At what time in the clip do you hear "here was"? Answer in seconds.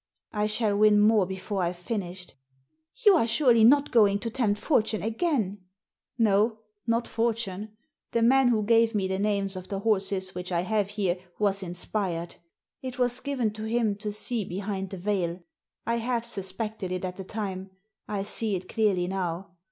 10.89-11.61